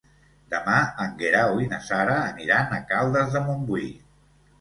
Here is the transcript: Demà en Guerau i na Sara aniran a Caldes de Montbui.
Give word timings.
Demà 0.51 0.77
en 1.03 1.11
Guerau 1.19 1.61
i 1.65 1.67
na 1.73 1.79
Sara 1.87 2.15
aniran 2.21 2.73
a 2.79 2.79
Caldes 2.93 3.29
de 3.37 3.43
Montbui. 3.45 3.87